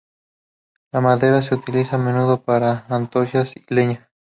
La 0.91 0.99
madera 0.99 1.43
se 1.43 1.53
utiliza 1.53 1.95
a 1.97 1.99
menudo 1.99 2.41
para 2.41 2.85
antorchas 2.89 3.51
y 3.55 3.71
leña. 3.71 4.09